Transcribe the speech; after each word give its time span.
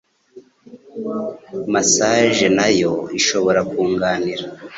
massage 1.73 2.43
nayo 2.57 2.93
ishobora 3.19 3.61
kunganira. 3.71 4.45